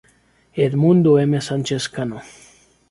Edmundo 0.57 1.19
M. 1.19 1.39
Sánchez 1.41 1.87
Cano. 1.87 2.21